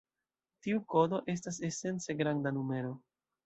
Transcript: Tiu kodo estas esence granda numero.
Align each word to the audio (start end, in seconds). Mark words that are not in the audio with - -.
Tiu 0.67 0.79
kodo 0.93 1.21
estas 1.35 1.61
esence 1.69 2.19
granda 2.25 2.57
numero. 2.61 2.99